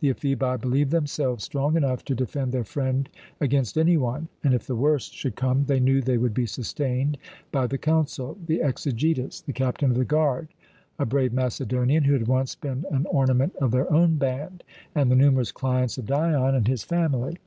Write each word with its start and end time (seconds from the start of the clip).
The 0.00 0.10
Ephebi 0.12 0.60
believed 0.60 0.90
themselves 0.90 1.44
strong 1.44 1.74
enough 1.74 2.04
to 2.04 2.14
defend 2.14 2.52
their 2.52 2.62
friend 2.62 3.08
against 3.40 3.78
any 3.78 3.96
one 3.96 4.28
and, 4.44 4.52
if 4.52 4.66
the 4.66 4.76
worst 4.76 5.14
should 5.14 5.34
come, 5.34 5.64
they 5.64 5.80
knew 5.80 6.02
they 6.02 6.18
would 6.18 6.34
be 6.34 6.44
sustained 6.44 7.16
by 7.52 7.66
the 7.68 7.78
council, 7.78 8.36
the 8.46 8.60
Exegetus, 8.60 9.40
the 9.40 9.54
captain 9.54 9.90
of 9.90 9.96
the 9.96 10.04
guard 10.04 10.48
a 10.98 11.06
brave 11.06 11.32
Macedonian, 11.32 12.04
who 12.04 12.12
had 12.12 12.28
once 12.28 12.54
been 12.54 12.84
an 12.90 13.06
ornament 13.06 13.56
of 13.62 13.70
their 13.70 13.90
own 13.90 14.16
band 14.16 14.62
and 14.94 15.10
the 15.10 15.16
numerous 15.16 15.52
clients 15.52 15.96
of 15.96 16.04
Dion 16.04 16.54
and 16.54 16.68
his 16.68 16.82
family. 16.84 17.38